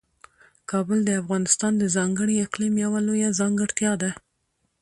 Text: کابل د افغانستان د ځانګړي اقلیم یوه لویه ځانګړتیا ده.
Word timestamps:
کابل 0.71 0.99
د 1.05 1.09
افغانستان 1.21 1.73
د 1.77 1.83
ځانګړي 1.95 2.35
اقلیم 2.45 2.73
یوه 2.85 2.99
لویه 3.07 3.29
ځانګړتیا 3.39 3.91
ده. 4.01 4.11